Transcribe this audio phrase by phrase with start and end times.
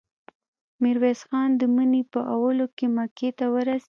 [0.81, 3.79] ميرويس خان د مني په اولو کې مکې ته ورسېد.